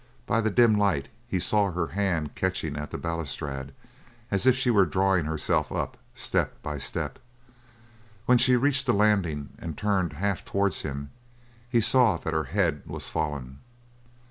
By 0.25 0.41
the 0.41 0.49
dim 0.49 0.79
light 0.79 1.09
he 1.27 1.37
saw 1.37 1.69
her 1.71 1.85
hand 1.89 2.33
catching 2.33 2.75
at 2.75 2.89
the 2.89 2.97
balustrade 2.97 3.71
as 4.31 4.47
if 4.47 4.55
she 4.55 4.71
were 4.71 4.83
drawing 4.87 5.25
herself 5.25 5.71
up, 5.71 5.95
step 6.15 6.59
by 6.63 6.79
step. 6.79 7.19
When 8.25 8.39
she 8.39 8.55
reached 8.55 8.87
the 8.87 8.95
landing 8.95 9.49
and 9.59 9.77
turned 9.77 10.13
half 10.13 10.43
towards 10.43 10.81
him, 10.81 11.11
he 11.69 11.81
saw 11.81 12.17
that 12.17 12.33
her 12.33 12.45
head 12.45 12.81
was 12.87 13.09
fallen. 13.09 13.59